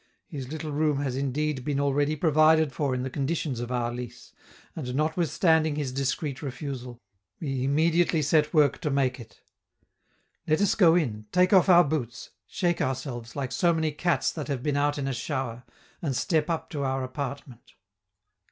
[0.25, 4.33] His little room has indeed been already provided for in the conditions of our lease,
[4.75, 6.99] and notwithstanding his discreet refusal,
[7.39, 9.41] we immediately set to work to make it.
[10.47, 14.47] Let us go in, take off our boots, shake ourselves like so many cats that
[14.47, 15.65] have been out in a shower,
[16.01, 17.73] and step up to our apartment.